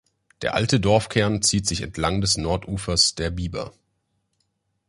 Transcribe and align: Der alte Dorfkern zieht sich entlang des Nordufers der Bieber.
Der 0.41 0.55
alte 0.55 0.79
Dorfkern 0.79 1.43
zieht 1.43 1.67
sich 1.67 1.81
entlang 1.81 2.21
des 2.21 2.35
Nordufers 2.35 3.13
der 3.13 3.29
Bieber. 3.29 3.71